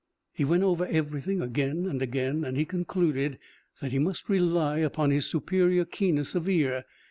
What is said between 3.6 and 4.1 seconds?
that he